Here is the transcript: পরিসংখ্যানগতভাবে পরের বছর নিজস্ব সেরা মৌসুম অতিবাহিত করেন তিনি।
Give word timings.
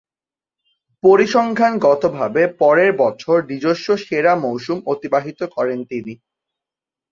পরিসংখ্যানগতভাবে 1.03 2.41
পরের 2.61 2.91
বছর 2.97 3.37
নিজস্ব 3.51 3.87
সেরা 4.05 4.33
মৌসুম 4.43 4.77
অতিবাহিত 4.85 5.39
করেন 5.55 5.79
তিনি। 5.85 6.13